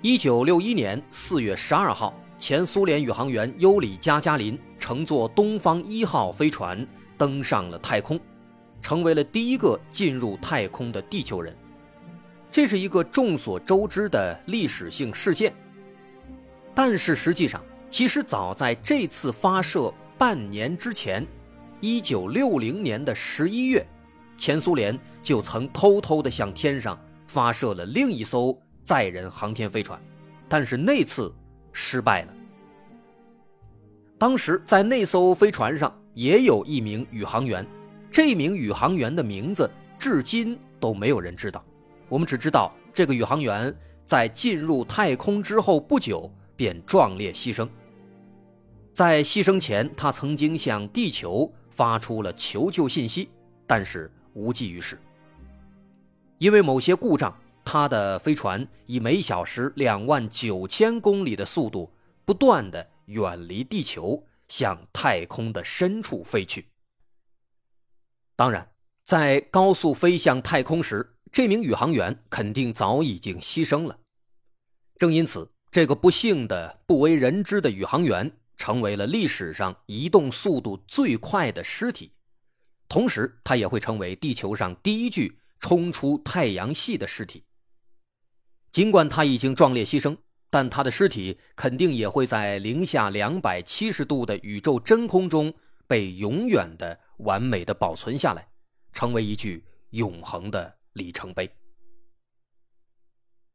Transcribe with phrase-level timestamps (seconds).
[0.00, 8.18] 一九六一年四月十二号，前苏联宇航员尤里·加加林乘坐东方一号飞船登上了太空，
[8.80, 11.52] 成为了第一个进入太空的地球人。
[12.48, 15.52] 这是一个众所周知的历史性事件。
[16.76, 21.26] 但是实际上，其实早在这次发射半年之前，
[21.80, 23.84] 一九六零年的十一月，
[24.36, 26.96] 前苏联就曾偷偷地向天上
[27.26, 28.56] 发射了另一艘。
[28.88, 30.00] 载人航天飞船，
[30.48, 31.30] 但是那次
[31.74, 32.34] 失败了。
[34.16, 37.66] 当时在那艘飞船上也有一名宇航员，
[38.10, 41.62] 这名宇航员的名字至今都没有人知道。
[42.08, 47.68] 我们只知道这个宇航员在进入太空之后不久便壮烈牺牲。
[48.90, 53.28] 在牺牲前，他曾经向地球发出了求救信息，
[53.66, 54.98] 但是无济于事，
[56.38, 57.38] 因为某些故障。
[57.70, 61.92] 他的飞船以每小时两万九千公里的速度，
[62.24, 66.70] 不断的远离地球，向太空的深处飞去。
[68.34, 68.72] 当然，
[69.04, 73.98] 在高速飞向太空时，这名宇航员肯定早已经牺牲了。
[74.96, 82.12] 正因此，这个不幸的、不为人知的宇航员，成为了历史上移动速度最快的尸体，
[82.88, 87.44] 同时，他也会成为地球上第一具冲出太阳系的尸体。
[88.70, 90.16] 尽管他已经壮烈牺牲，
[90.50, 95.52] 但他的尸体肯定也会在零下两百七十度的宇宙真空中
[95.86, 98.48] 被永远的完美的保存下来，
[98.92, 101.50] 成为一具永恒的里程碑。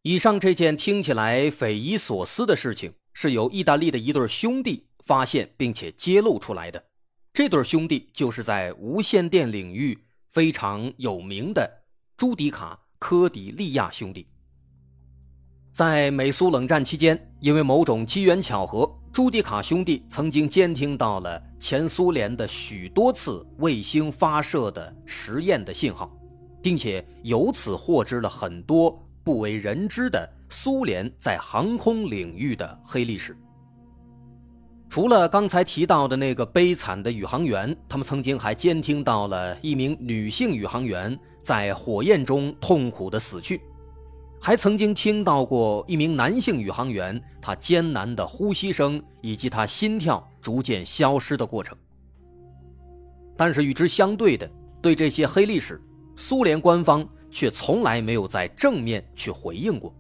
[0.02, 6.84] 以上这件听起来匪夷所思的事情，是由意大利的一对兄弟发现并且揭露出来的。
[7.31, 9.97] 这对兄弟就是在无线电领域
[10.28, 11.84] 非常有名的
[12.18, 14.28] 朱迪卡·科迪利亚兄弟。
[15.73, 26.16] 在美苏冷战期间，因为某种机缘巧合，朱迪卡兄弟曾经监听到了前苏联的许多次卫星发射的实验的信号，
[26.61, 33.35] 并且由此获知了很多不为人知的苏联在航空领域的黑历史。
[34.88, 43.59] 除了刚才提到的那个悲惨的宇航员，他们曾经还监听到了一名女性宇航员在火焰中痛苦的死去。
[44.45, 51.77] 还曾经听到过一名男性宇航员他艰难的呼吸声，以及他心跳逐渐消失的过程。
[53.37, 54.45] 但是与之相对的，
[54.81, 55.81] 对这些黑历史，
[56.17, 59.95] 苏联官方却从来没有在正面去回应过。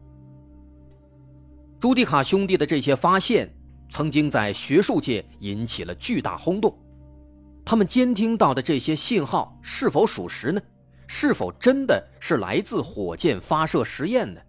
[1.79, 3.49] 朱迪卡兄弟的这些发现，
[3.87, 6.77] 曾经在学术界引起了巨大轰动。
[7.63, 10.61] 他们监听到的这些信号是否属实呢？
[11.07, 14.41] 是否真的是来自火箭发射实验呢？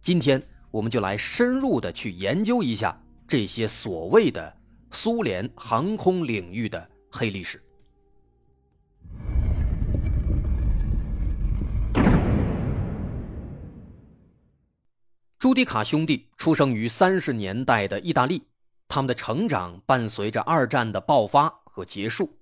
[0.00, 4.56] 今天我们就来深入的去研究一下这些所谓的
[4.90, 7.62] 苏联航空领域的黑历史。
[15.38, 18.42] 朱迪卡兄弟出生于三十年代的意大利，
[18.88, 22.36] 他们的成长伴随着二战的爆发和结束。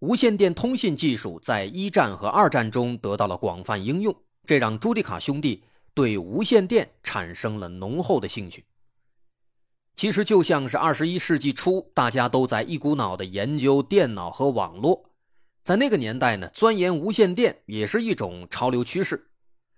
[0.00, 4.14] 无线电通信技术在一战和二战中得到了广泛应用，
[4.44, 8.64] 这让朱迪卡兄弟对无线电产生了浓厚的兴趣。
[9.96, 15.10] 其实就像是二十一世纪初，大家都在一股脑的研究电脑和网络，
[15.64, 19.30] 在那个年代呢，钻研无线电也是一种潮流趋势。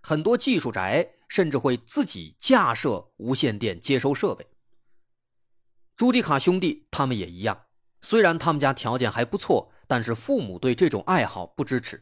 [0.03, 4.47] 很多技术宅甚至会自己架设无线电接收设备。
[5.97, 7.63] 朱迪卡兄弟他们也一样，
[8.03, 9.73] 虽然他们家条件还不错。
[9.91, 12.01] 但是父母对这种爱好不支持，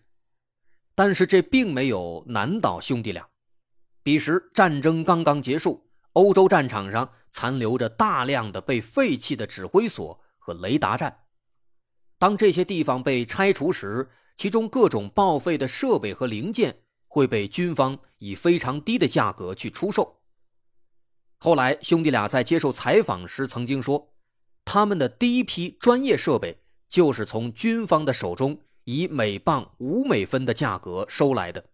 [0.95, 3.27] 但是这并没有难倒兄弟俩。
[4.03, 11.21] 彼时战争刚刚结束，欧洲战场上残留着大量的被废弃的指挥所和雷达站。
[12.19, 20.21] 当这些地方被拆除时，其中各种报废的设备和零件会被军方以非常低的价格去出售。
[21.39, 24.13] 后来兄弟俩在接受采访时曾经说，
[24.67, 26.59] 他们的第一批专业设备。
[26.89, 31.65] 就是从军方的手中以每磅五美分的价格收来的。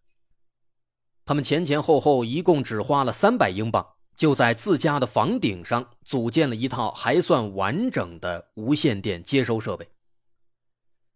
[1.24, 9.88] 他们前前后后一共只花了三百英镑，就在自家的房顶上组建了一套还算完整的无线电接收设备。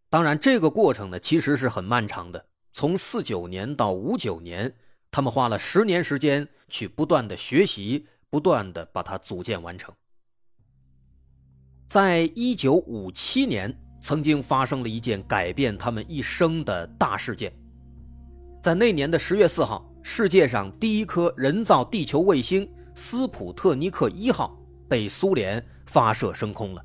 [0.09, 2.47] 当然，这个过程呢，其实是很漫长的。
[2.73, 4.75] 从四九年到五九年，
[5.11, 9.95] 他们花了十年时间去不断的学习，不断的把它组建完成。
[11.87, 17.53] 在一九五七年，曾经发生了一件改变他们一生的大事件。
[18.63, 24.59] 在那年的十月四号，世界上第一颗人造地球卫星斯普特尼克一号
[24.89, 26.83] 被苏联发射升空了。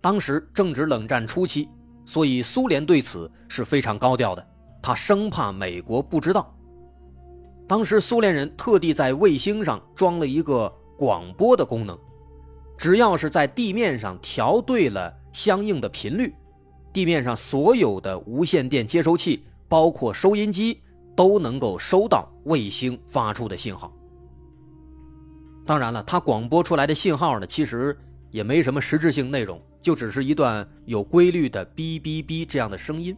[0.00, 1.68] 当时正值冷战初期。
[2.04, 4.44] 所以苏联对此是非常高调的，
[4.82, 6.52] 他生怕美国不知道。
[7.68, 10.68] 当时苏联人特地在卫星上装了一个
[10.98, 11.96] 广播的功能，
[12.76, 16.34] 只要是在地面上调对了相应的频率，
[16.92, 20.80] 地面上所有的无线电接收器，包括收音机，
[21.16, 23.92] 都能够收到卫星发出的信号。
[25.64, 27.96] 当然了，它广播出来的信号呢，其实
[28.30, 29.60] 也没什么实质性内容。
[29.80, 33.16] 就只是一段有规律的哔哔哔这样的声音。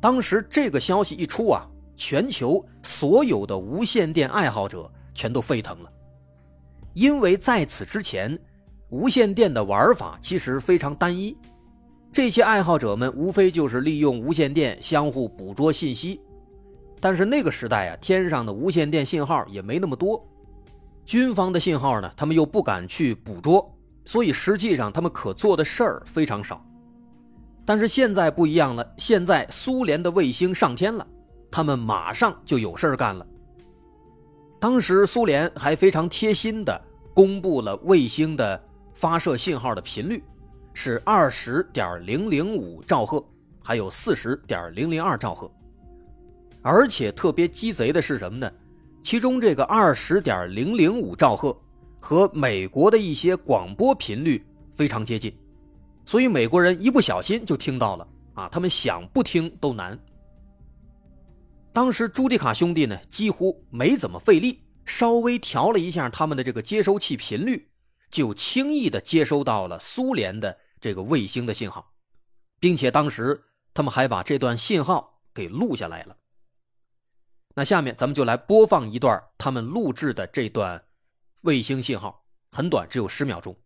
[0.00, 5.92] 当时这个消息一出啊，全球所有的无线电爱好者全都沸腾了，
[6.94, 8.38] 因为在此之前，
[8.94, 11.36] 无线电的玩法其实非常单一，
[12.12, 16.20] 这些爱好者们无非就是利用无线电相互捕捉信息，
[17.00, 20.24] 但是那个时代啊，天上的无线电信号也没那么多，
[21.04, 23.68] 军方的信号呢，他们又不敢去捕捉。
[24.04, 26.64] 所以实际上他们可做的事儿非常少，
[27.64, 28.94] 但是现在不一样了。
[28.96, 31.04] 现在苏联的卫星上天了，
[31.50, 33.26] 他们马上就有事儿干了。
[34.60, 36.80] 当时苏联还非常贴心的
[37.12, 38.62] 公布了卫星的
[38.94, 40.24] 发射信号的频率，
[40.72, 43.22] 是二十点零零五兆赫，
[43.62, 45.50] 还有四十点零零二兆赫。
[46.62, 48.50] 而且特别鸡贼的是什么呢？
[49.02, 51.54] 其中这个二十点零零五兆赫。
[52.06, 55.34] 和美国的一些广播频率非常接近，
[56.04, 59.98] 所以美国人一不小心就听到了啊，他们想不听都难。
[61.72, 67.66] 当时朱迪卡兄弟呢几乎没怎么费力，稍微调了一下他们的这个接收器频率，
[68.14, 71.94] 就轻易的接收到了苏联的这个卫星的信号，
[72.60, 73.42] 并且当时
[73.74, 76.16] 他们还把这段信号给录下来了。
[77.56, 80.84] 那下面咱们就来播放一段他们录制的这段。
[81.40, 83.58] 卫星信号很短，只有十秒钟。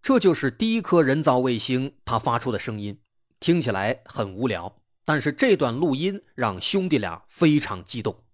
[0.00, 3.00] 这就是第一颗人造卫星它发出的声音，
[3.46, 8.24] 听起来很无聊，但是这段录音让兄弟俩非常激动。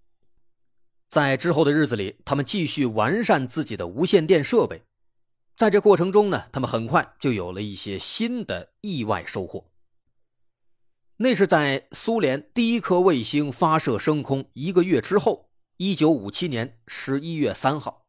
[1.10, 4.80] 在之后的日子里，他们继续完善自己的无线电设备。
[5.54, 9.66] 在这过程中呢，他们很快就有了一些新的意外收获。
[11.18, 18.06] 那是在苏联第一颗卫星发射升空一个月之后，一九五七年十一月三号，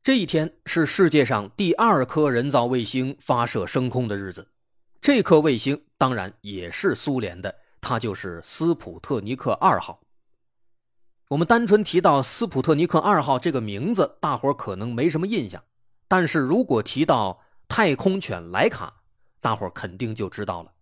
[0.00, 4.52] 这一天是世界上第二颗人造卫星发射升空的日子。
[5.04, 10.00] 这颗卫星当然也是苏联的，它就是斯普特尼克二号。
[11.28, 15.62] 我们单纯提到斯普特尼克二号这个名字，大伙可能没什么印象。
[16.08, 19.02] 但是如果提到太空犬莱卡，
[19.42, 20.72] 大伙肯定就知道了。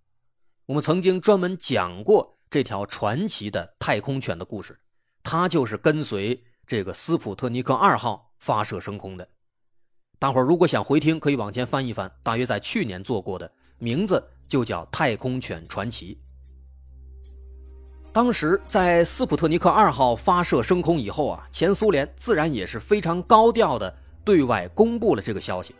[0.66, 4.78] 我们曾经专门讲过这条传奇的太空犬的故事，
[5.24, 9.28] 它就是跟随这个斯普特尼克二号发射升空的。
[10.20, 16.14] 大伙如果想回听，可以往前翻一翻，大约在去年做过的，名字就叫《太空犬传奇》。
[18.12, 23.92] 当时在斯普特尼克二号发射升空以后啊，前苏联自然也是非常高调的。
[24.24, 25.74] 对外公布了这个消息，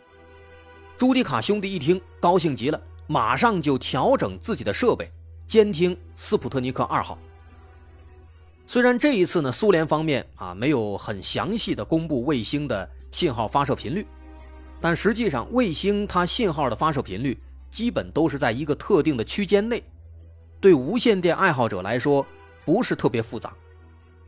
[0.97, 5.09] 朱迪卡兄弟一听高兴极了，马上就调整自己的设备，
[5.47, 7.17] 监听斯普特尼克二号。
[8.65, 14.05] 虽然这一次呢，苏联方面啊没有很详细的公布卫星的信号发射频率，
[14.81, 17.41] 但实际上卫星它信号的发射频率
[17.73, 19.83] 基本都是在一个特定的区间内，
[20.61, 22.25] 对无线电爱好者来说
[22.63, 23.53] 不是特别复杂，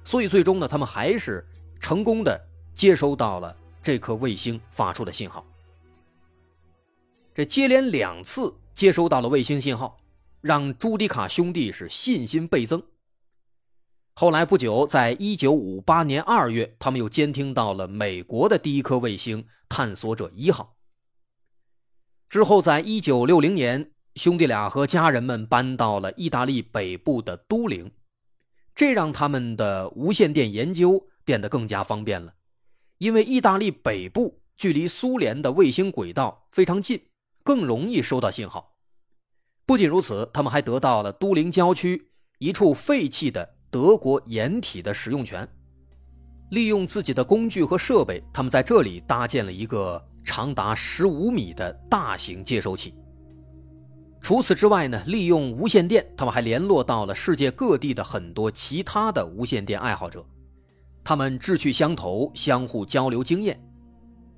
[0.03, 1.47] 所以最终呢，他们还是
[1.79, 2.37] 成功的
[2.73, 3.55] 接收到了。
[3.81, 5.45] 这颗卫星发出的信号，
[7.35, 9.95] 这接连两次接收到了卫星信号，
[10.41, 12.81] 让朱迪卡兄弟是信心倍增。
[14.15, 20.74] 后来不久，在一九五八年二月，他们又监听到了美国的第一颗卫星“探索者一号”。
[22.27, 27.91] 之后，在一九六零年，兄弟俩和家人们搬到了意大利北部的都灵，
[28.73, 32.33] 这让他们的无线电研究变得更加方便了。
[32.97, 37.01] 因为意大利北部距离苏联的卫星轨道非常近，
[37.43, 38.75] 更容易收到信号。
[39.65, 45.47] 不仅如此，他们还得到了都灵郊区一处废弃的德国掩体的使用权。
[46.51, 52.93] 利用自己的工具和设备，他们在这里搭建了一个长达十五米的大型接收器。
[54.19, 60.25] 除此之外呢，利用无线电，他们还联络到了世界各地的很多其他的无线电爱好者，
[61.03, 63.57] 他们志趣相投，相互交流经验。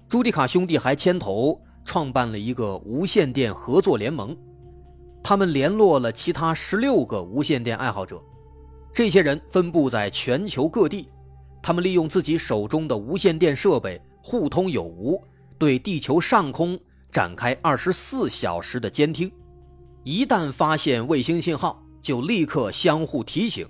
[0.10, 4.36] 朱迪卡兄弟还牵头创办了一个无线电合作联盟，
[5.24, 8.22] 他们联络了其他十六个无线电爱好者，
[8.94, 11.08] 这些人分布在全球各地。
[11.62, 15.22] 他们利用自己手中的无线电设备互通有无，
[15.58, 16.80] 对地球上空
[17.12, 19.32] 展开二十四小时的监听。
[20.04, 23.68] 一旦发现卫星信号，就立刻相互提醒。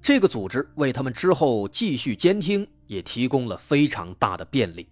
[0.00, 4.88] 这个组织为他们之后继续监听也提供了非常大的便利。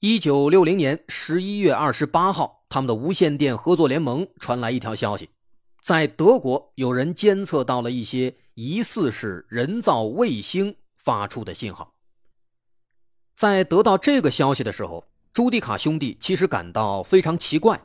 [0.00, 2.54] 一九六零年十一月二十八号。
[2.68, 5.30] 他们的无线电合作联盟传来一条消息，
[5.80, 11.92] 在德国有人监测到了一些疑似是人造卫星发出的信号。
[13.34, 17.78] 在得到这个消息的时候，朱迪卡兄弟其实感到非常奇怪，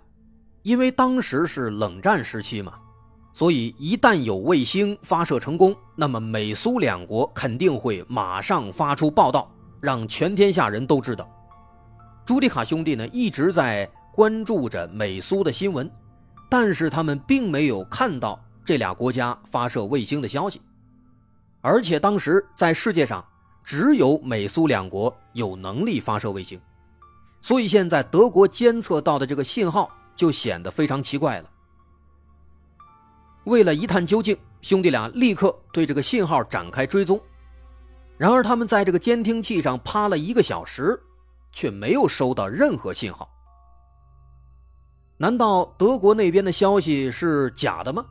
[0.63, 2.79] 因为当时是冷战时期嘛，
[3.33, 9.51] 所以一旦有卫星发射成功，那么美苏两国肯定会马上发出报道，
[9.81, 11.29] 让全天下人都知道。
[12.25, 13.87] 朱迪卡兄弟呢一直在。
[14.13, 15.89] 关注着美苏的新闻，
[16.49, 18.37] 但是他们并没有看到
[18.71, 20.61] 这俩国家发射卫星的消息，
[21.59, 23.21] 而且当时在世界上
[23.65, 26.57] 只有美苏两国有能力发射卫星，
[27.41, 31.49] 所以现在德国监测到的这个信号就显得非常奇怪了。
[33.43, 37.21] 为了一探究竟，兄弟俩立刻对这个信号展开追踪，
[38.17, 40.97] 然而他们在这个监听器上趴了一个小时，
[41.51, 43.29] 却没有收到任何信号。
[45.17, 48.05] 难道德国那边的消息是假的吗？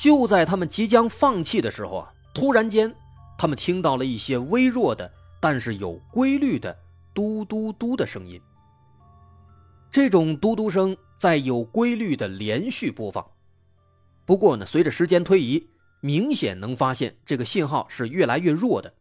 [0.00, 2.96] 就在他们即将放弃的时候啊，突然间，
[3.36, 6.74] 他们听到了一些微弱的，但是有规律的
[7.12, 8.40] “嘟嘟嘟”的声音。
[9.90, 13.30] 这种嘟嘟声在有规律的连续播放。
[14.24, 15.68] 不过呢，随着时间推移，
[16.00, 18.94] 明显能发现这个信号是越来越弱的。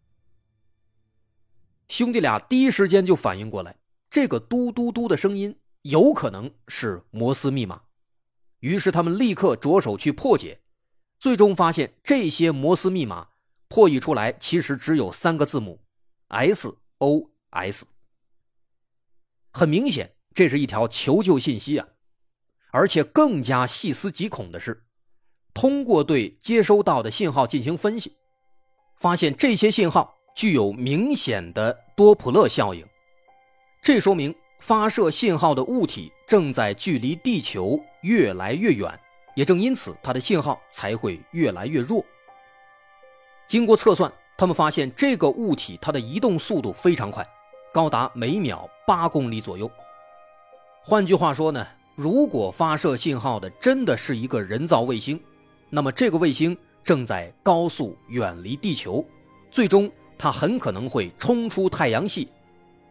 [1.87, 3.77] 兄弟俩第一时间就反应过来，
[4.09, 5.55] 这个“嘟嘟嘟”的声音。
[5.83, 7.83] 有可能是摩斯密码，
[8.59, 10.59] 于是他们立刻着手去破解，
[11.19, 13.27] 最终发现这些摩斯密码
[13.67, 15.79] 破译出来其实只有三个字母
[16.29, 17.85] S O S。
[19.51, 21.87] 很明显，这是一条求救信息啊！
[22.71, 24.85] 而且更加细思极恐的是，
[25.53, 28.15] 通过对接收到的信号进行分析，
[28.95, 32.85] 发现这些信号具有明显的多普勒效应，
[33.81, 34.33] 这说明。
[34.61, 38.99] 发射信号的物体正在距离地球越来越远，
[39.39, 42.03] 也正因此，它的信号才会越来越弱。
[43.47, 47.25] 经过测算，他们发现这个物体它的移动速度非常快，
[47.73, 49.71] 高达每秒八公里左右。
[50.83, 51.65] 换句话说呢，
[51.95, 55.17] 如果发射信号的真的是一个人造卫星，
[55.69, 59.01] 那么这个卫星正在高速远离地球，
[59.49, 62.27] 最终它很可能会冲出太阳系。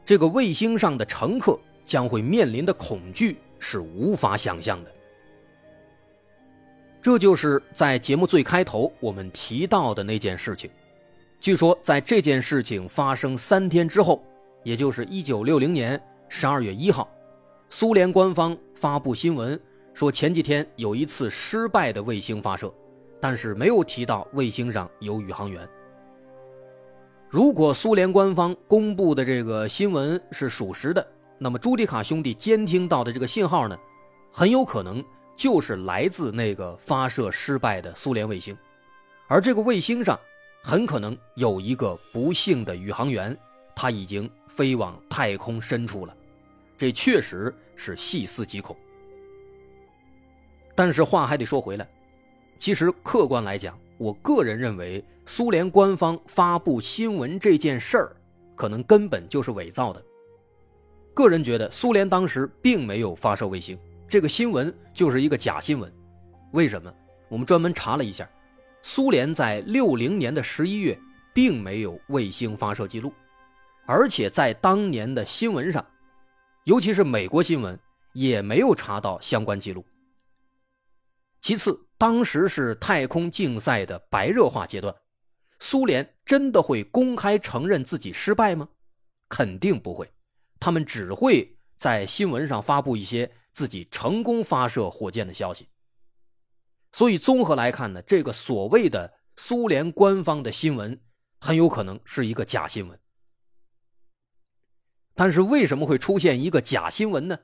[0.03, 4.95] 这个卫星上的乘客将会面临的恐惧是无法想象的。
[7.09, 10.71] 这就是在节目最开头我们提到的那件事情。
[11.41, 14.23] 据说，在这件事情发生三天之后，
[14.63, 15.99] 也就是一九六零年
[16.29, 17.09] 十二月一号，
[17.71, 19.59] 苏联官方发布新闻
[19.95, 22.71] 说，前几天有一次失败的卫星发射，
[23.19, 25.67] 但是没有提到卫星上有宇航员。
[27.31, 31.07] 如果苏联官方公布的这个新闻是属实的，
[31.39, 33.75] 那么朱迪卡兄弟监听到的这个信号呢，
[34.31, 35.03] 很有可能
[35.39, 38.59] 就是来自那个发射失败的苏联卫星，
[39.29, 40.19] 而这个卫星上
[40.65, 43.39] 很可能有一个不幸的宇航员，
[43.73, 46.17] 他已经飞往太空深处了，
[46.77, 48.77] 这确实是细思极恐。
[50.75, 51.89] 但是话还得说回来，
[52.59, 55.03] 其实客观来讲，我个人认为。
[55.31, 58.17] 苏联官方发布新闻这件事儿，
[58.57, 60.03] 可能根本就是伪造的。
[61.13, 65.93] 个人觉得，苏联当时并没有发射卫星，这个新闻就是一个假新闻。
[66.53, 66.91] 为什么？
[67.29, 68.27] 我们专门查了一下，
[68.81, 70.99] 苏联在六零年的十一月
[71.35, 73.13] 并没有卫星发射记录，
[73.87, 75.85] 而且在当年的新闻上，
[76.65, 77.79] 尤其是美国新闻，
[78.15, 79.85] 也没有查到相关记录。
[81.41, 84.95] 其次，当时是太空竞赛的白热化阶段。
[85.59, 88.67] 苏联真的会公开承认自己失败吗？
[89.29, 90.11] 肯定不会，
[90.59, 95.69] 他们只会在新闻上发布一些自己成功发射火箭的消息。
[96.93, 101.01] 所以综合来看呢，这个所谓的苏联官方的新闻
[101.41, 102.99] 很有可能是一个假新闻。
[105.15, 107.39] 但是为什么会出现一个假新闻呢？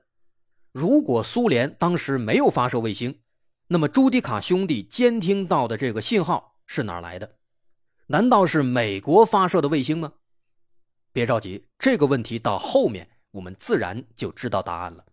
[0.73, 3.21] 如果苏联当时没有发射卫星，
[3.69, 7.37] 那么朱迪卡兄弟监听到的这个信号是哪来的？
[8.07, 10.15] 难道是美国发射的卫星吗？
[11.13, 15.05] 别着急，这个问题到后面我们自然就知道答案了。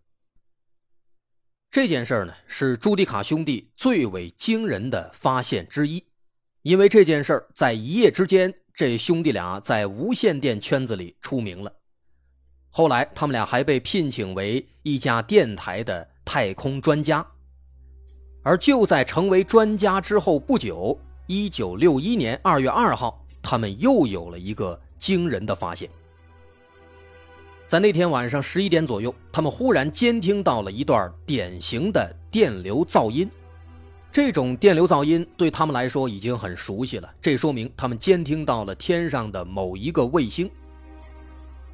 [1.72, 6.04] 这件事儿呢，是朱迪卡兄弟最为惊人的发现之一，
[6.60, 11.72] 因为这件事儿在一夜之间，这兄弟俩在无线电圈子里出名了。
[12.68, 17.26] 后来，他们俩还被聘请为一家电台的太空专家。
[18.42, 25.88] 而就在成为专家之后不久，一九六一年二月二号，他们又有了一个惊人的发现。
[27.72, 33.26] 在那天晚上十一点左右，他们忽然监听到了一段典型的电流噪音。
[34.10, 40.50] 这种电流噪音对他们来说已经很熟悉了，这说明他们监听到了天上的某一个卫星。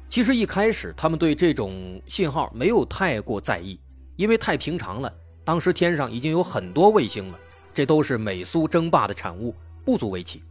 [0.07, 3.77] 其实一开始他们对这种信号没有太过在意，
[4.15, 5.13] 因为太平常了。
[5.43, 7.37] 当时天上已经有很多卫星了，
[7.73, 9.53] 这都是美苏争霸的产物，
[9.83, 10.41] 不足为奇。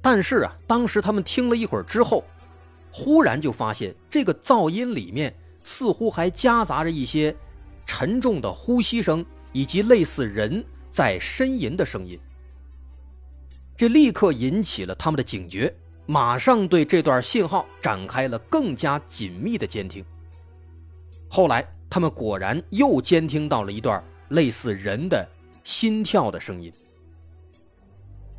[0.00, 2.22] 但是啊，当时他们听了一会儿之后，
[2.98, 7.36] 忽然就发现这个噪音里面似乎还夹杂着一些
[7.84, 9.22] 沉重的呼吸声，
[9.52, 12.18] 以及类似人在呻吟的声音。
[13.76, 15.70] 这立刻引起了他们的警觉。
[16.06, 20.02] 马上对这段信号展开了更加紧密的监听。
[21.28, 25.28] 后来，他们果然又监听到了一段类似人的
[25.64, 26.72] 心跳的声音。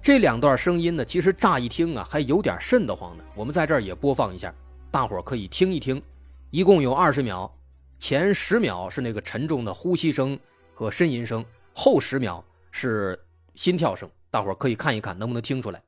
[0.08, 3.24] 这两段声音呢，其实乍一听啊，还有点瘆得慌呢。
[3.36, 4.56] 我们在这儿也播放一下，
[4.90, 6.02] 大伙儿可以听一听。
[6.50, 7.54] 一共有二十秒，
[8.00, 10.40] 前十秒是那个沉重的呼吸声
[10.74, 11.44] 和呻吟声，
[11.74, 12.42] 后十秒
[12.72, 13.20] 是
[13.54, 14.10] 心跳声。
[14.32, 15.84] 大伙儿可以看一看，能不能听出来。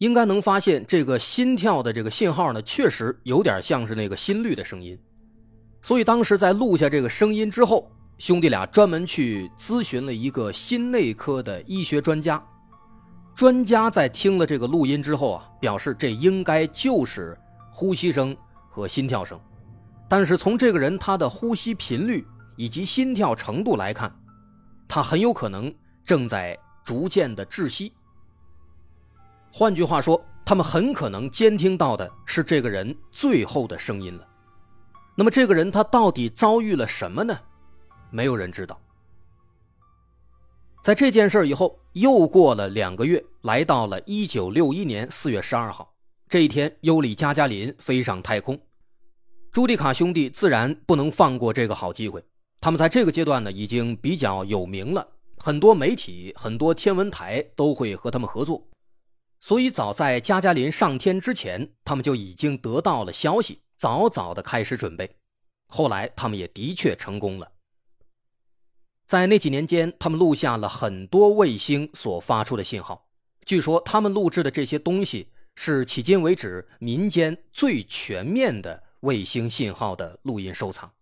[0.00, 4.98] 应该能发现，这个心跳的这个信号呢，确实有点像是那个心率的声音。
[5.82, 12.42] 所以当时在录下这个声音之后，兄弟俩专门去咨询了一个心内科的医学专家。
[13.34, 17.36] 专家在听了这个录音之后啊，表示这应该就是
[17.70, 18.34] 呼吸声
[18.70, 19.38] 和心跳声。
[20.08, 24.10] 但是从这个人他的呼吸频率以及心跳程度来看，
[24.88, 25.70] 他很有可能
[26.06, 27.92] 正在逐渐的窒息。
[29.52, 34.26] 换句话说，他们很可能监听到的是这个人最后的声音了。
[35.16, 37.38] 那么，这个人他到底遭遇了什么呢？
[38.10, 38.80] 没有人知道。
[40.82, 45.92] 在这件事以后，又过了两个月，来到了一九六一年四月十二号
[46.28, 48.58] 这一天，尤里加加林飞上太空。
[49.52, 52.24] 朱迪卡兄弟自然不能放过这个好机会。
[52.60, 55.06] 他们在这个阶段呢，已经比较有名了，
[55.38, 58.66] 很多媒体、很多天文台都会和他们合作。
[59.40, 65.16] 所以，早在加加林上天之前，他们就已经得到了消息，早早的开始准备。
[65.66, 67.50] 后来，他们也的确成功了。
[69.06, 73.08] 在那几年间，他们录下了很多卫星所发出的信号。
[73.46, 80.92] 据说，他们录制的这些东西是迄今为止民间最全面的卫星信号的录音收藏。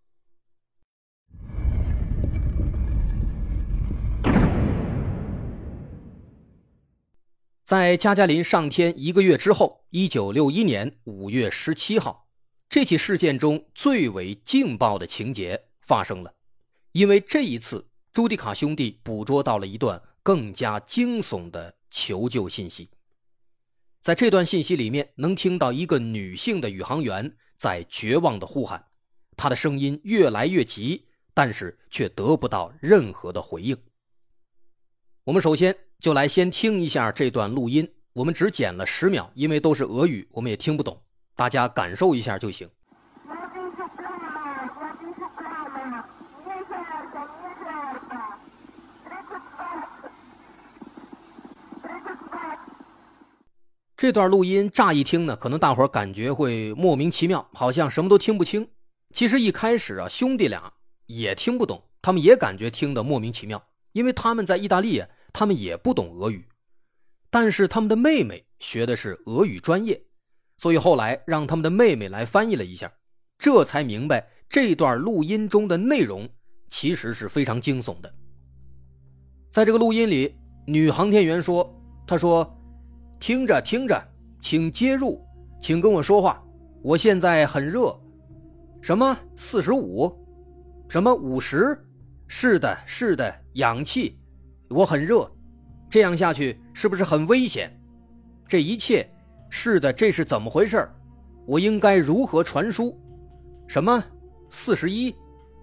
[7.68, 12.26] 在加加林上天一个月之后，一九六一年五月十七号，
[12.66, 16.34] 这起事件中最为劲爆的情节发生了。
[16.92, 22.88] 因为这一次，朱迪卡兄弟捕捉到了一段更加惊悚的求救信息。
[24.00, 28.82] 在这段信息里面，能听到一个女性的宇航员在绝望的呼喊，
[29.36, 33.76] 她的声音越来越急，但是却得不到任何的回应。
[35.24, 35.87] 我们首先。
[36.00, 41.02] 就来先听一下这段录音，我们只剪了十秒，因为都是俄语，我们也听不懂，
[41.34, 42.68] 大家感受一下就行。
[53.96, 58.68] 这段录音乍一听呢，可能大伙感觉会莫名其妙，好像什么都听不清。
[59.12, 60.74] 其实一开始啊，兄弟俩
[61.06, 61.82] 也听不懂。
[62.00, 66.44] 他们也感觉听得莫名其妙，因为他们在意大利，他们也不懂俄语。
[67.30, 70.00] 但是他们的妹妹学的是俄语专业，
[70.56, 72.90] 所以后来让他们的妹妹来翻译了一下，
[73.38, 76.28] 这才明白这段录音中的内容
[76.68, 78.12] 其实是非常惊悚的。
[79.50, 80.34] 在这个录音里，
[80.66, 81.70] 女航天员说
[82.06, 82.50] ：“她说，
[83.20, 84.02] 听着听着，
[84.40, 85.22] 请接入，
[85.60, 86.42] 请跟我说话，
[86.82, 87.94] 我现在很热。
[88.80, 90.10] 什么四十五？
[90.88, 91.78] 什么五十？
[92.26, 94.17] 是的，是的，氧气，
[94.68, 95.30] 我很热。”
[95.90, 97.74] 这样下去是不是很危险？
[98.46, 99.08] 这一切
[99.48, 100.86] 是的，这是怎么回事？
[101.46, 102.94] 我应该如何传输？
[103.66, 104.02] 什么
[104.50, 105.14] 四十一？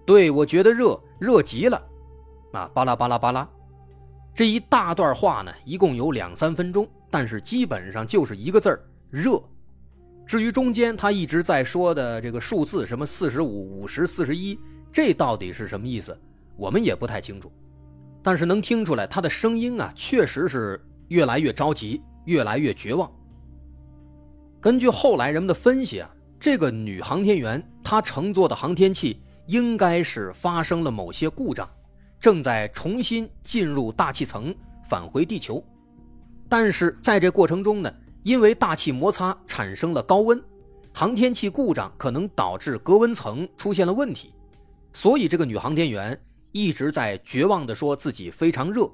[0.04, 1.80] 对我觉得热，热极了。
[2.52, 3.48] 啊，巴拉巴拉巴拉，
[4.34, 9.40] 这一大段话呢，一共有两三分钟，但是基本上就是一个字儿热。
[10.26, 14.58] 至于中间他一直在说的这个数字，什么四十五、五十、四十一，
[14.90, 16.18] 这到底是什么意思？
[16.56, 17.52] 我们也不太清楚。
[18.26, 23.08] 但是能听出来，他的声音啊，确实是越来越着急，越来越绝望。
[24.60, 31.70] 根据后来人们的分析啊，这个女航天员她乘坐的航天器应该是发生了某些故障，
[32.18, 34.52] 正在重新进入大气层
[34.90, 35.62] 返回地球。
[36.48, 40.42] 但是在这过程中呢，因为大气摩擦产生了高温，
[40.92, 44.34] 航天器故障可能导致隔温层出现了问题，
[44.92, 46.20] 所以这个女航天员。
[46.56, 48.90] 一直在绝望地说自己非常热，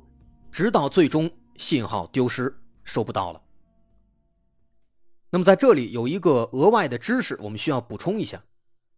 [0.50, 3.40] 直到最终信号丢失，收不到了。
[5.30, 8.42] 那么在这里有一个额外的知识，我们需要补充一下：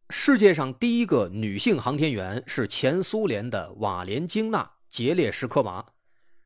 [0.09, 5.85] 世界上第一个女性航天员是前苏联的瓦莲京娜·杰列什科娃，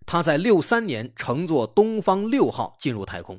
[0.05, 3.39] 她在六三年乘坐东方六号进入太空。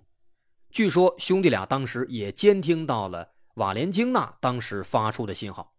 [0.71, 5.73] 据说兄弟俩当时也监听到了瓦莲京娜当时发出的信号。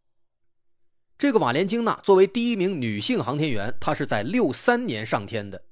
[1.20, 5.66] 这个瓦莲京娜作为第一名女性航天员，她是在六三年上天的，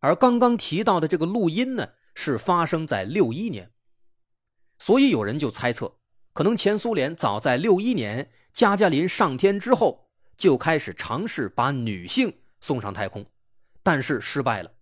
[0.00, 3.70] 而刚刚提到的这个录音呢，是发生在六一年。
[4.80, 5.98] 所以有人就猜测，
[6.32, 13.24] 可能前苏联早在六一年加加林上天之后，就开始尝试把女性送上太空，
[13.84, 14.72] 但是失败了。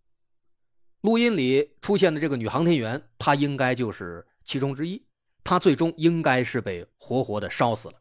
[1.02, 5.04] 录音里出现的这个女航天员，她应该就是其中之一，
[5.44, 7.94] 她最终应该是被活活的烧死了。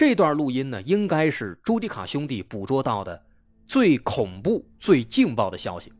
[0.00, 3.22] 这段录音呢，应该是朱迪卡兄弟捕捉到的
[3.66, 5.92] 最恐怖、最劲爆的消息。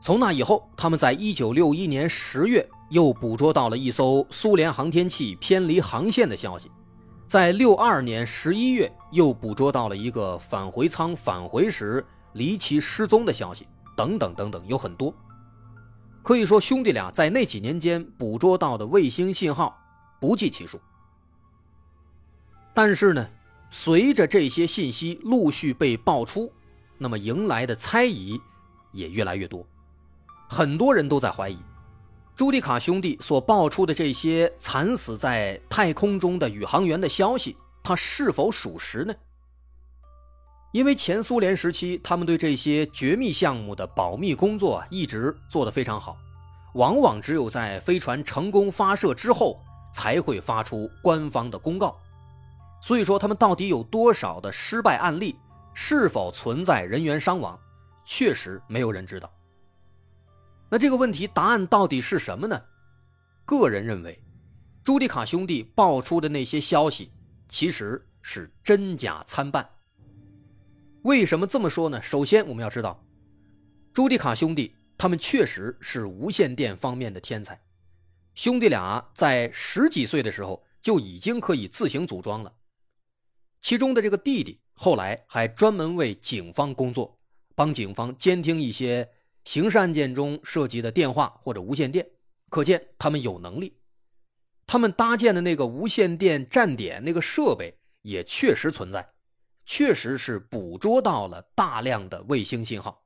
[0.00, 6.70] 从那以后，他们在一九六一年十月又捕捉到了一艘苏联航天器偏离航线的消息，
[7.26, 15.12] 在六二年十一月又捕捉到了一个返回舱返回时离奇失踪的消息，等等等等，有很多。
[16.22, 19.76] 可以说，兄弟俩在那几年间捕捉到的卫星信号
[20.20, 20.80] 不计其数。
[22.72, 23.28] 但是呢，
[23.70, 26.52] 随着这些信息陆续被爆出，
[26.98, 28.40] 那么迎来的猜疑
[28.92, 29.66] 也越来越多。
[30.48, 31.58] 很多人都在怀疑，
[32.34, 39.14] 朱迪卡兄弟所爆出的这些惨死在太空中的宇航员的消息，它是否属实呢？
[40.72, 46.16] 因为前苏联时期，他们对这些绝密项目的保密工作一直做得非常好，
[46.74, 49.60] 往往只有在飞船成功发射之后，
[49.92, 51.98] 才会发出官方的公告。
[52.80, 55.36] 所以说，他们到底有多少的失败案例？
[55.72, 57.58] 是否存在人员伤亡？
[58.04, 59.32] 确实没有人知道。
[60.68, 62.60] 那这个问题答案到底是什么呢？
[63.44, 64.20] 个人认为，
[64.82, 67.12] 朱迪卡兄弟爆出的那些消息
[67.48, 69.68] 其实是真假参半。
[71.02, 72.02] 为什么这么说呢？
[72.02, 73.02] 首先，我们要知道，
[73.92, 77.60] 朱迪卡兄弟他们确实是无线电方面的天才。
[78.34, 82.52] 兄弟俩在十几岁的时候就已经可以自行组装了。
[83.60, 87.20] 其中的这个弟弟后来还专门为警方工作，
[87.54, 89.08] 帮警方监听一些
[89.44, 92.06] 刑事案件中涉及的电话或者无线电，
[92.48, 93.76] 可见他们有能力。
[94.66, 99.10] 他们搭建的那个无线电站点那个设备也确实存在，
[99.66, 103.04] 确实是捕捉到了大量的卫星信号，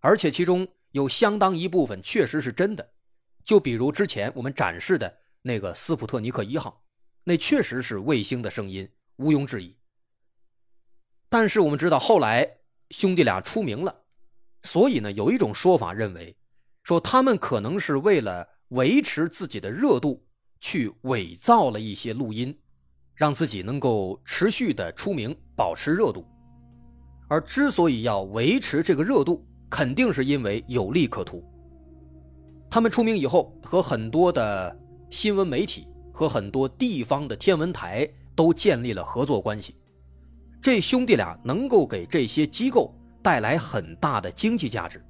[0.00, 2.92] 而且其中有相当一部分确实是真的。
[3.42, 6.84] 就比如之前我们展示的那个斯普特尼克一号，
[7.24, 8.88] 那确实是卫星的声音。
[9.16, 9.76] 毋庸置疑。
[11.28, 12.48] 但是我们知道，后来
[12.90, 13.94] 兄弟俩出名了，
[14.62, 16.36] 所以呢，有一种说法认为，
[16.82, 20.24] 说他们可能是为了维持自己的热度，
[20.60, 22.56] 去伪造了一些录音，
[23.14, 26.24] 让自己能够持续的出名，保持热度。
[27.28, 31.42] 而之所以要维持这个热度，肯定是因为有利可图。
[32.70, 34.76] 他们出名以后，和很多的
[35.10, 38.08] 新闻媒体和很多地方的天文台。
[38.34, 39.74] 都建立了合作关系，
[40.60, 45.04] 这兄弟俩能够给这些机构带来很大的经济价值。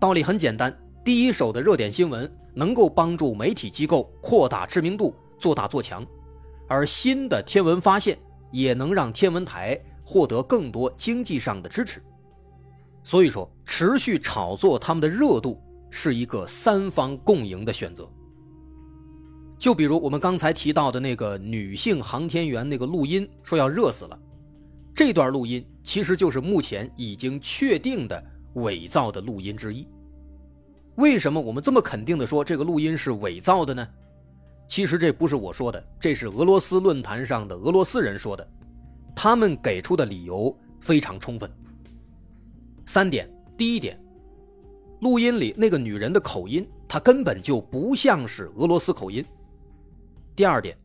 [0.00, 6.06] 道理很简单，第一手的热点新闻能够帮助媒体机构扩大知名度、做大做强，
[6.68, 8.18] 而新的天文发现
[8.50, 12.02] 也能让天文台获得更多经济上的支持。
[13.04, 18.08] 所以说，持续炒作他们的热度是一个三方共赢的选择。
[19.62, 24.18] 就比如我们刚才提到的那个女性航天员那个录音，说要热死了，
[24.92, 28.20] 这段录音其实就是目前已经确定的
[28.54, 29.86] 伪造的录音之一。
[30.96, 33.88] 为什么我们这么肯定的说这个录音是伪造的呢？
[34.66, 38.44] 其实这不是我说的，这是俄罗斯论坛上的俄罗斯人说的，
[39.14, 41.48] 他们给出的理由非常充分。
[42.84, 43.96] 三点，第一点，
[45.02, 49.24] 录音里那个女人的口音，她根本就不像是俄罗斯口音。
[50.34, 50.76] 第二点，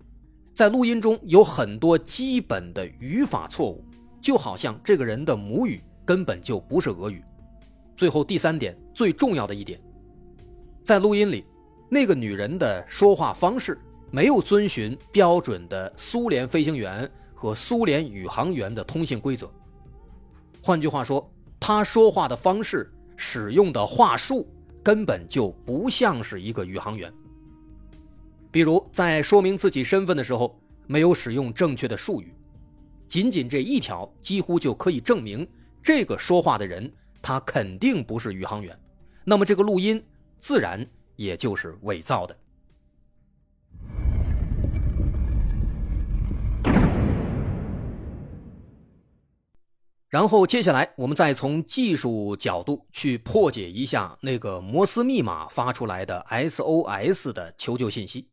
[0.54, 3.84] 在录音中有很多基本的语法错误，
[4.22, 7.24] 就好像这个人的母语根本就不是俄语。
[7.96, 9.80] 最后第三点，最重要的一点，
[10.84, 11.46] 在录音里，
[11.90, 13.80] 那个女人的说话方式
[14.12, 19.52] 没有遵循标准的苏联飞行员和苏联宇航员的通信规则。
[20.62, 21.30] 换句话说。
[21.60, 24.48] 他说话的方式，使用的话术
[24.84, 27.12] 根本就不像是一个宇航员。
[28.58, 32.34] 比如在说明自己身份的时候，没有使用正确的术语，
[33.08, 35.48] 仅仅这一条，几乎就可以证明
[35.80, 36.92] 这个说话的人
[37.22, 38.76] 他肯定不是宇航员。
[39.24, 40.04] 那么这个录音
[40.40, 40.84] 自然
[41.18, 42.36] 也就是伪造的。
[50.10, 58.30] 然后接下来，我们再从技术角度去破解一下那个摩斯密码发出来的 SOS 的求救信息。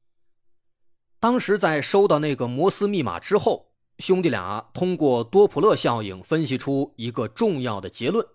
[1.24, 8.26] 当时在收到那个摩斯密码之后，兄弟俩通过多普勒效应分析出一个重要的结论，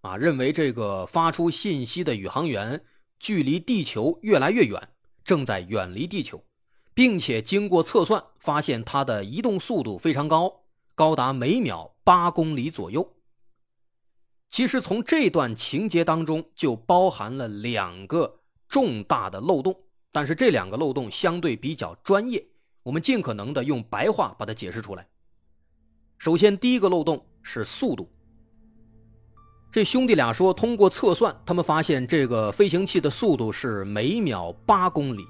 [0.00, 2.82] 啊，认为这个发出信息的宇航员
[3.20, 4.88] 距离地球越来越远，
[5.22, 6.42] 正在远离地球，
[6.92, 10.64] 并且经过测算发现它的移动速度非常高，
[10.96, 11.94] 高达每秒。
[12.02, 13.08] 八公里左右。
[14.50, 19.76] 其实从这段情节当中就包含了两个重大的漏洞，
[20.12, 22.46] 但是这两个漏洞相对比较专业，
[22.82, 25.08] 我们尽可能的用白话把它解释出来。
[26.18, 28.08] 首先，第一个漏洞是速度。
[29.72, 35.24] 这兄弟俩说，通过测算，他们发现这个飞行器的速度是每秒八公里。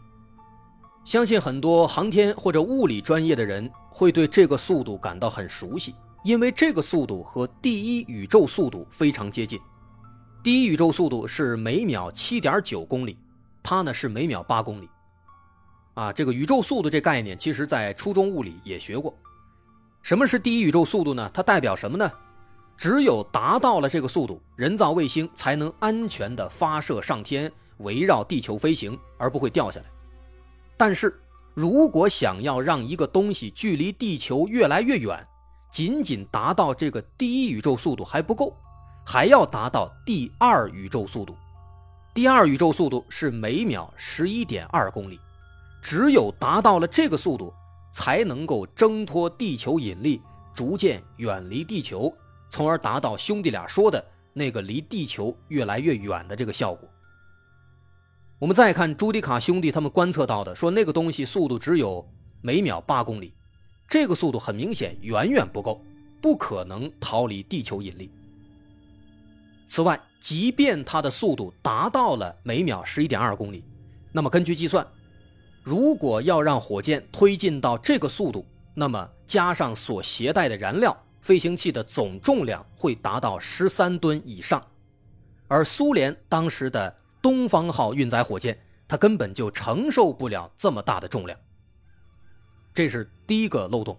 [1.05, 5.95] 相信很多航天或者物理专业的人会对这个速度感到很熟悉。
[6.25, 9.59] 因为这个速度和第一宇宙速度非常接近，
[10.41, 13.19] 第一宇宙速度是每秒七点九公里，
[13.63, 14.89] 它呢是每秒八公里。
[15.95, 19.15] 啊，这个宇宙速度这概念，其实在初中物理也学过。
[20.03, 21.31] 什么是第一宇宙速度呢？
[21.35, 22.11] 它代表什么呢？
[22.77, 29.87] 只有达到了这个速度，人造卫星才能安全的发射上天，围绕地球飞行，而不会掉下来。
[30.77, 31.21] 但是
[31.55, 35.25] 如果想要让一个东西距离地球越来越远，
[35.71, 38.57] 仅仅达到这个第一宇宙速度还不够，
[39.07, 41.37] 还要达到第二宇宙速度。
[42.15, 45.19] 第二宇宙速度是每秒十一点二公里，
[45.81, 47.55] 只有达到了这个速度，
[47.91, 50.21] 才能够挣脱地球引力，
[50.53, 52.15] 逐渐远离地球，
[52.51, 56.87] 从而达到兄弟俩说的那个离地球越来越远的这个效果。
[58.39, 62.07] 我们再看朱迪卡兄弟他们观测到的，说那个东西速度只有
[62.43, 63.33] 每秒八公里。
[63.89, 65.83] 这个速度很明显远远不够，
[66.21, 68.11] 不可能逃离地球引力。
[69.67, 73.65] 此外，即便它的速度达到了每秒十一点二公里，
[74.13, 74.87] 那么根据计算，
[75.65, 84.65] 如果要让火箭推进到这个速度，那么加上所携带的燃料，飞行器的总重量会达到十三吨以上。
[85.49, 88.57] 而苏联当时的东方号运载火箭，
[88.87, 91.37] 它根本就承受不了这么大的重量。
[92.73, 93.99] 这是第一个漏洞。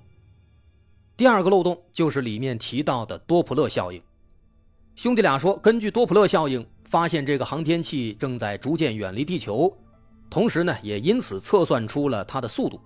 [1.18, 4.02] 第二个漏洞就是里面提到的多普勒效应。
[4.96, 9.76] 兄弟俩说，根据多普勒效应，发现这个航天器正在逐渐远离地球，
[10.30, 12.80] 同时呢，也因此测算出了它的速度。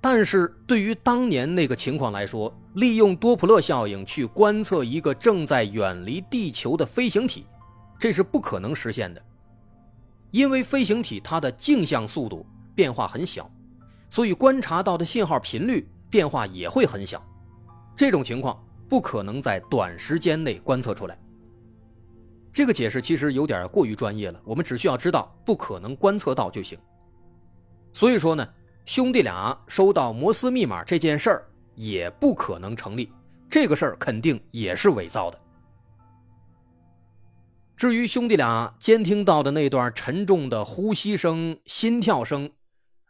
[0.00, 7.44] 但是对于当年那个情况来说，利用多普勒效应去观测一个正在远离地球的飞行体，
[7.98, 9.22] 这是不可能实现的，
[10.30, 13.50] 因为飞行体它的径向速度变化很小。
[14.08, 17.22] 所以观察到的信号频率变化也会很小，
[17.94, 21.18] 这种情况不可能在短时间内观测出来。
[22.52, 26.78] 这个解释其实有点过于专业了，我们只需要知道不可能观测到就行。
[27.92, 28.48] 所以说呢，
[28.84, 33.12] 兄弟俩收到摩斯密码这件事儿也不可能成立，
[33.48, 35.38] 这个事儿肯定也是伪造的。
[37.76, 42.50] 至于兄弟俩监听到的那段沉重的呼吸声、心跳声，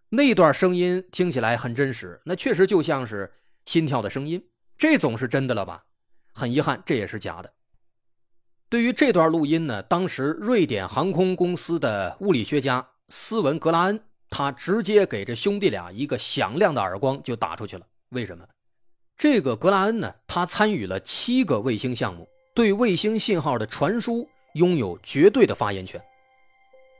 [0.08, 3.32] 那段声音听起来很真实，那确实就像是
[3.64, 4.44] 心跳的声音，
[4.78, 5.84] 这总是真的了吧？
[6.32, 7.52] 很遗憾，这也是假的。
[8.68, 17.86] 对于这段录音呢，当时瑞典航空公司的物理学家斯文格拉恩，他直接给这兄弟俩一个响亮的耳光就打出去了。
[18.10, 18.44] 为什么？
[19.16, 25.98] 这个格拉恩呢，他参与了七个卫星项目，对卫星信号的传输拥有绝对的发言权。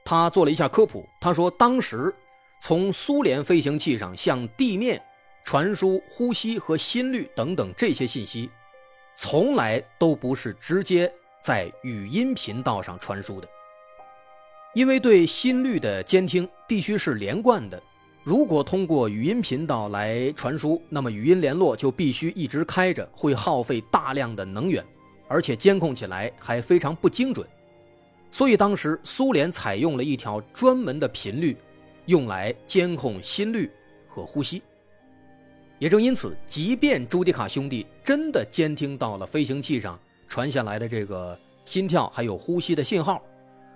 [0.05, 2.15] 他做了一下科普，他说当时
[2.63, 5.03] 从苏联飞行器上向地面
[5.47, 8.51] 传输呼吸和心率等等这些信息，
[9.15, 11.11] 从来都不是直接。
[11.41, 13.49] 在语音频道上传输的，
[14.75, 17.81] 因为对心率的监听必须是连贯的，
[18.25, 24.85] 如果通过语音频道来传输，那么语音联络就必须一直开着，会耗费大量的能源，
[25.29, 27.49] 而且监控起来还非常不精准。
[28.33, 31.57] 所以当时苏联采用了一条专门的频率，
[32.07, 33.71] 用来监控心率
[34.09, 34.61] 和呼吸。
[35.79, 39.99] 也正因此，即便朱迪卡兄弟真的监听到了飞行器上。
[40.29, 43.23] 传下来的这个心跳还有呼吸的信号，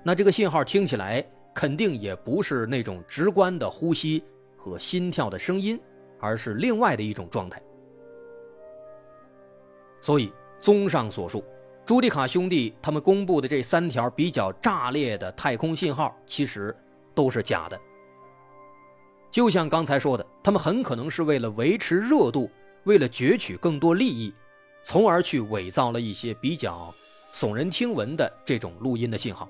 [0.03, 4.23] 那这个信号听起来肯定也不是那种直观的呼吸
[4.57, 5.81] 和心跳的声音，
[6.19, 7.63] 而是另外的一种状态。
[10.01, 11.45] 所以，综上所述，
[11.87, 16.75] 朱迪卡兄弟他们公布的这三条比较炸裂的太空信号，其实
[17.15, 17.81] 都是假的。
[19.31, 22.51] 就像刚才说的，他们很可能是为了维持热度，
[22.85, 24.33] 为了攫取更多利益。
[24.83, 26.93] 从而去伪造了一些比较
[27.35, 29.47] 耸人听闻的这种录音的信号，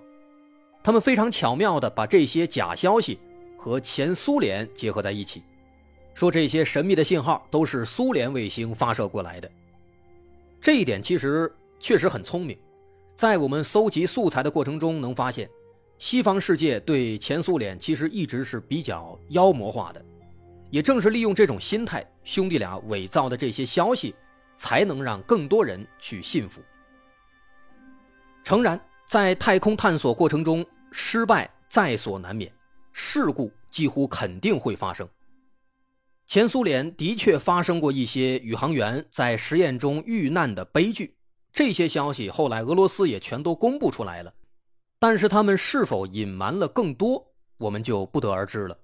[0.82, 3.16] 他们非常巧妙地把这些假消息
[3.56, 5.44] 和前苏联结合在一起，
[6.14, 9.48] 说这些神秘的信号都是苏联卫星发射过来的。
[10.60, 12.58] 这一点其实确实很聪明，
[13.14, 15.48] 在我们搜集素材的过程中能发现，
[16.00, 20.04] 西方世界对前苏联其实一直是比较妖魔化的，
[20.68, 24.12] 也正是利用这种心态，兄弟俩伪造的这些消息。
[24.60, 26.60] 才能让更多人去信服。
[28.44, 32.52] 诚然，在太空探索过程中，失败在所难免，
[32.92, 35.08] 事故几乎肯定会发生。
[36.26, 41.14] 前苏联的确发生过一些宇航员在实验中遇难的悲剧，
[41.50, 44.30] 这些消息后来俄罗斯也全都公布出来了。
[45.00, 48.78] 但是他们是否隐瞒了更多，我们就不得而知了。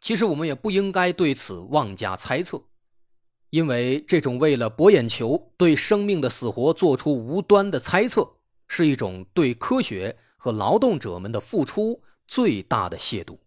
[0.00, 2.62] 其实我们也不应该对此妄加猜测。
[3.50, 8.28] 因为这种为了博眼球、对生命的死活做出无端的猜测，
[8.68, 13.38] 是一种对科学和劳动者们的付出最大的亵渎。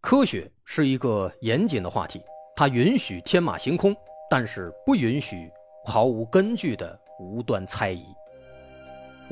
[0.00, 2.22] 科学是一个严谨的话题，
[2.54, 3.96] 它允许天马行空，
[4.30, 5.50] 但是不允许
[5.84, 8.04] 毫无根据的无端猜疑。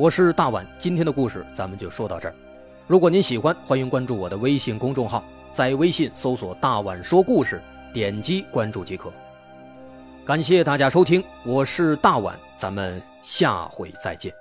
[0.00, 2.34] 我是大碗，今天的故事咱们就说到这儿。
[2.86, 7.60] 如果您喜欢，欢迎关注我的微信公众号，在微信搜索“大碗说故事”，
[7.92, 9.12] 点击关注即可。
[10.24, 14.39] 感谢大家收听，我是大碗，咱们下回再见。